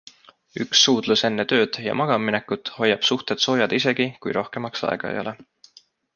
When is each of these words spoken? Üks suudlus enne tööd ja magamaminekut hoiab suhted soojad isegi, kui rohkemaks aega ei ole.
Üks 0.63 0.79
suudlus 0.85 1.21
enne 1.29 1.45
tööd 1.51 1.77
ja 1.87 1.95
magamaminekut 2.01 2.73
hoiab 2.79 3.07
suhted 3.11 3.45
soojad 3.45 3.77
isegi, 3.81 4.09
kui 4.25 4.35
rohkemaks 4.39 4.89
aega 4.91 5.13
ei 5.15 5.23
ole. 5.27 5.37